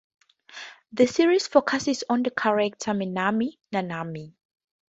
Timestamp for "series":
1.05-1.45